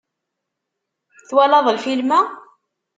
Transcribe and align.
Twalaḍ 1.27 1.65
lfilm-a? 1.75 2.19